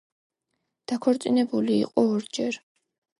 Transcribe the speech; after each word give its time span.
დაქორწინებული 0.91 1.75
იყო 1.81 2.05
ორჯერ. 2.15 2.59